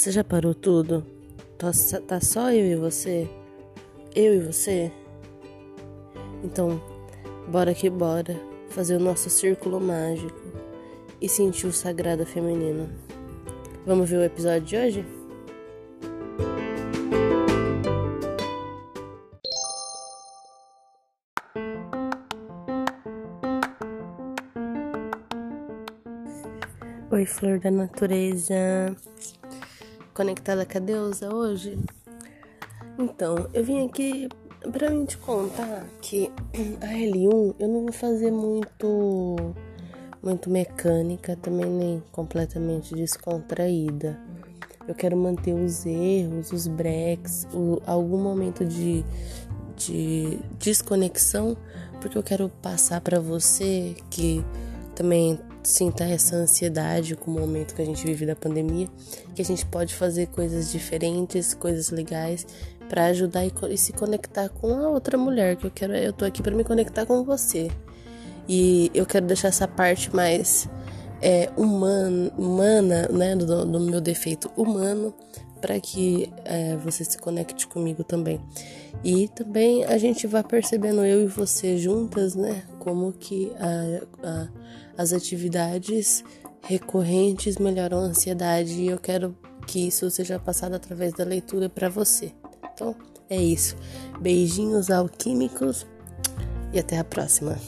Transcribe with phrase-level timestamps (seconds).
[0.00, 1.04] Você já parou tudo?
[1.58, 1.72] Tá,
[2.08, 3.28] tá só eu e você?
[4.16, 4.90] Eu e você?
[6.42, 6.82] Então,
[7.48, 8.34] bora que bora
[8.70, 10.40] fazer o nosso círculo mágico
[11.20, 12.88] e sentir o sagrado feminino.
[13.84, 15.06] Vamos ver o episódio de hoje?
[27.10, 28.96] Oi, flor da natureza
[30.20, 31.78] conectada com a deusa hoje?
[32.98, 34.28] Então, eu vim aqui
[34.70, 36.30] pra mim te contar que
[36.82, 39.54] a L1 eu não vou fazer muito
[40.22, 44.20] muito mecânica, também nem completamente descontraída.
[44.86, 49.02] Eu quero manter os erros, os breaks, o, algum momento de,
[49.74, 51.56] de desconexão,
[51.98, 54.44] porque eu quero passar para você que
[55.00, 58.86] também sinta essa ansiedade com o momento que a gente vive da pandemia,
[59.34, 62.46] que a gente pode fazer coisas diferentes, coisas legais
[62.86, 65.94] para ajudar e, e, se conectar com a outra mulher que eu quero.
[65.94, 67.70] Eu tô aqui para me conectar com você
[68.46, 70.68] e eu quero deixar essa parte mais
[71.20, 75.14] é, humana, humana, né, do, do meu defeito humano,
[75.60, 78.40] para que é, você se conecte comigo também.
[79.04, 84.48] E também a gente vai percebendo eu e você juntas, né, como que a, a
[85.00, 86.22] as atividades
[86.60, 89.34] recorrentes melhoram a ansiedade e eu quero
[89.66, 92.34] que isso seja passado através da leitura para você.
[92.74, 92.94] Então,
[93.30, 93.76] é isso.
[94.20, 95.86] Beijinhos alquímicos
[96.74, 97.58] e até a próxima.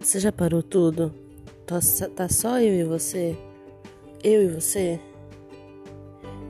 [0.00, 1.12] Você já parou tudo?
[1.66, 1.78] Tá,
[2.16, 3.36] tá só eu e você?
[4.24, 4.98] Eu e você?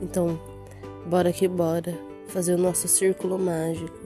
[0.00, 0.40] Então,
[1.06, 3.98] bora que bora fazer o nosso círculo mágico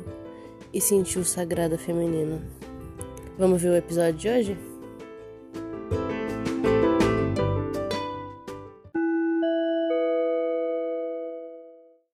[0.72, 2.40] e sentir o sagrado feminino.
[3.38, 4.73] Vamos ver o episódio de hoje?